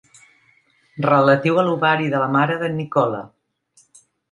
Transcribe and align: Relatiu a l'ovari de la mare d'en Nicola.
Relatiu 1.07 1.61
a 1.61 1.67
l'ovari 1.67 2.11
de 2.15 2.23
la 2.25 2.31
mare 2.39 2.59
d'en 2.65 2.75
Nicola. 2.81 3.23